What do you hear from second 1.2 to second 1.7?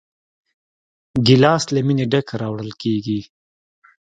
ګیلاس